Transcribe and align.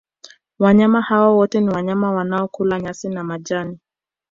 wanyama 0.59 1.01
hawa 1.01 1.29
wote 1.29 1.61
ni 1.61 1.69
wanyama 1.69 2.11
wanaokula 2.11 2.79
nyasi 2.79 3.09
na 3.09 3.23
majani 3.23 3.79